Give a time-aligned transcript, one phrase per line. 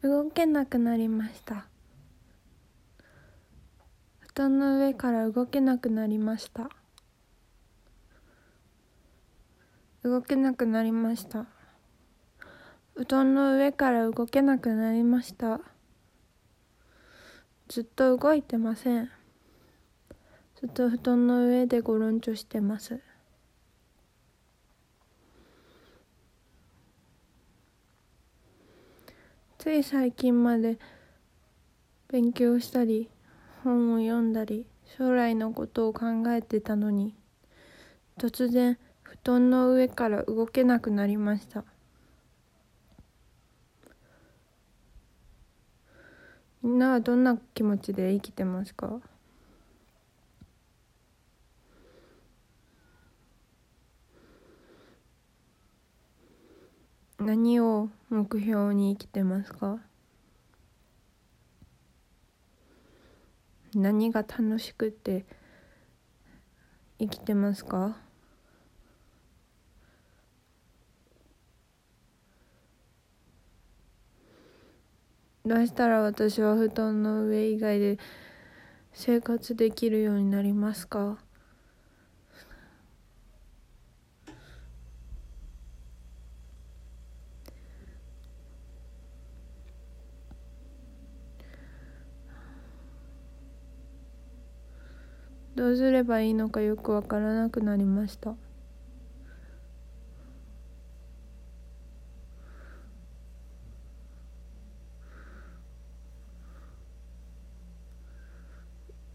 [0.00, 1.66] 動けなくなりました。
[4.20, 6.70] 布団の上から動けなくなりました。
[10.04, 11.46] 動けなくなりました。
[12.94, 15.60] 布団の上から動けなくなりました。
[17.66, 19.10] ずっと動いてません。
[20.60, 23.00] ずっと布団の上でゴロンチョしてます。
[29.68, 30.78] つい最近まで
[32.10, 33.10] 勉強したり
[33.62, 34.64] 本を読んだり
[34.96, 37.14] 将来のことを考えてたのに
[38.16, 41.64] 突然布団の上から動けなくなりました。
[46.62, 49.02] みんなはどんな気持ちで生きてますか？
[57.28, 59.80] 何を目標に生きてますか？
[63.74, 65.26] 何が楽しくて
[66.98, 67.98] 生きてますか？
[75.44, 77.98] どうしたら私は布団の上以外で
[78.94, 81.18] 生活できるようになりますか？
[95.58, 98.36] どうすればいいのかよくわからなくなりました。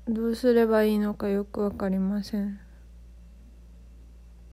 [0.05, 2.59] どうすればいいのかよくわかりません。